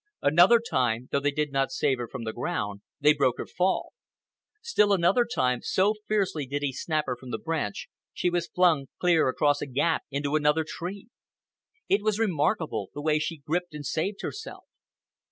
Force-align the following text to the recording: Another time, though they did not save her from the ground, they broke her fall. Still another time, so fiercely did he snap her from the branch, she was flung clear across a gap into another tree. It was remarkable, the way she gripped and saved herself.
Another 0.23 0.59
time, 0.59 1.09
though 1.11 1.19
they 1.19 1.29
did 1.29 1.51
not 1.51 1.69
save 1.71 1.99
her 1.99 2.07
from 2.07 2.23
the 2.23 2.33
ground, 2.33 2.81
they 2.99 3.13
broke 3.13 3.37
her 3.37 3.45
fall. 3.45 3.93
Still 4.59 4.93
another 4.93 5.27
time, 5.31 5.61
so 5.61 5.93
fiercely 6.07 6.47
did 6.47 6.63
he 6.63 6.73
snap 6.73 7.05
her 7.05 7.15
from 7.15 7.29
the 7.29 7.37
branch, 7.37 7.87
she 8.11 8.27
was 8.27 8.47
flung 8.47 8.87
clear 8.99 9.27
across 9.29 9.61
a 9.61 9.67
gap 9.67 10.01
into 10.09 10.35
another 10.35 10.65
tree. 10.67 11.09
It 11.87 12.01
was 12.01 12.17
remarkable, 12.17 12.89
the 12.95 12.99
way 13.03 13.19
she 13.19 13.43
gripped 13.45 13.75
and 13.75 13.85
saved 13.85 14.23
herself. 14.23 14.65